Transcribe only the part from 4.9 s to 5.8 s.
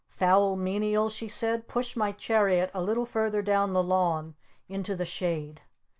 the shade!"